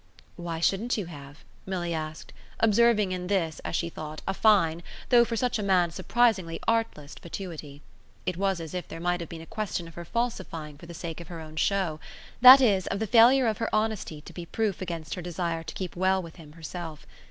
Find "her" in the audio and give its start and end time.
9.93-10.03, 11.27-11.39, 13.59-13.69, 15.13-15.21